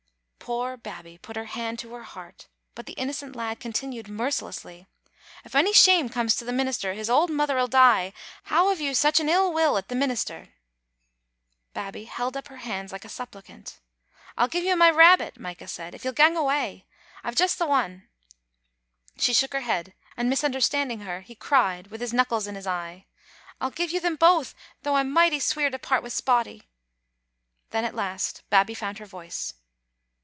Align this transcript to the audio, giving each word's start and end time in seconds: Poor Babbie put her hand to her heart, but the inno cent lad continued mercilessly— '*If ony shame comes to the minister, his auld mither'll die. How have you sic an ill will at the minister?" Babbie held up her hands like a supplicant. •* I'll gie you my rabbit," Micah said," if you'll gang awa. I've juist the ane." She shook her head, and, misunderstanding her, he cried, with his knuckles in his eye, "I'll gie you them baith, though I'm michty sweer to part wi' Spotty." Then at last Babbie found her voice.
Poor 0.43 0.75
Babbie 0.75 1.17
put 1.17 1.37
her 1.37 1.45
hand 1.45 1.79
to 1.79 1.93
her 1.93 2.03
heart, 2.03 2.47
but 2.75 2.85
the 2.85 2.95
inno 2.95 3.15
cent 3.15 3.37
lad 3.37 3.61
continued 3.61 4.09
mercilessly— 4.09 4.85
'*If 5.45 5.55
ony 5.55 5.71
shame 5.71 6.09
comes 6.09 6.35
to 6.35 6.43
the 6.43 6.51
minister, 6.51 6.91
his 6.93 7.09
auld 7.09 7.29
mither'll 7.29 7.67
die. 7.69 8.11
How 8.45 8.67
have 8.67 8.81
you 8.81 8.93
sic 8.93 9.19
an 9.19 9.29
ill 9.29 9.53
will 9.53 9.77
at 9.77 9.87
the 9.87 9.95
minister?" 9.95 10.47
Babbie 11.73 12.03
held 12.03 12.35
up 12.35 12.49
her 12.49 12.57
hands 12.57 12.91
like 12.91 13.05
a 13.05 13.07
supplicant. 13.07 13.79
•* 13.79 13.79
I'll 14.37 14.49
gie 14.49 14.67
you 14.67 14.75
my 14.75 14.89
rabbit," 14.89 15.39
Micah 15.39 15.69
said," 15.69 15.95
if 15.95 16.03
you'll 16.03 16.11
gang 16.11 16.35
awa. 16.35 16.81
I've 17.23 17.35
juist 17.35 17.57
the 17.57 17.67
ane." 17.71 18.09
She 19.17 19.33
shook 19.33 19.53
her 19.53 19.61
head, 19.61 19.93
and, 20.17 20.29
misunderstanding 20.29 21.01
her, 21.01 21.21
he 21.21 21.35
cried, 21.35 21.87
with 21.87 22.01
his 22.01 22.13
knuckles 22.13 22.45
in 22.47 22.55
his 22.55 22.67
eye, 22.67 23.05
"I'll 23.61 23.71
gie 23.71 23.85
you 23.85 24.01
them 24.01 24.17
baith, 24.17 24.53
though 24.83 24.95
I'm 24.97 25.11
michty 25.13 25.39
sweer 25.39 25.69
to 25.69 25.79
part 25.79 26.03
wi' 26.03 26.09
Spotty." 26.09 26.67
Then 27.69 27.85
at 27.85 27.95
last 27.95 28.41
Babbie 28.49 28.73
found 28.75 28.97
her 28.97 29.05
voice. 29.05 29.53